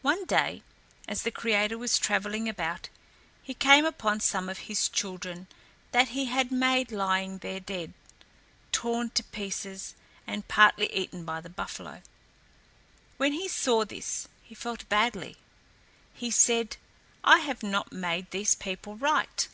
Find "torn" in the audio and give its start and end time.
8.72-9.10